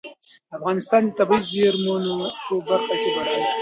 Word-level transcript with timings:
افغانستان 0.57 1.01
د 1.05 1.09
طبیعي 1.19 1.41
زېرمونو 1.51 2.15
په 2.45 2.53
برخه 2.67 2.93
کې 3.01 3.09
بډای 3.15 3.37
دی. 3.45 3.49